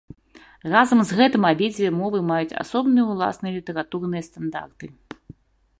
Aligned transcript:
Разам 0.75 0.99
з 1.09 1.17
гэтым 1.19 1.43
абедзве 1.51 1.89
мовы 1.99 2.17
маюць 2.31 2.57
асобныя 2.63 3.05
ўласныя 3.13 3.53
літаратурныя 3.61 4.23
стандарты. 4.31 4.85